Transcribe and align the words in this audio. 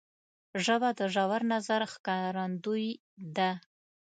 ژبه 0.65 0.89
د 0.99 1.01
ژور 1.13 1.41
نظر 1.53 1.81
ښکارندوی 1.93 2.89
ده 3.35 3.51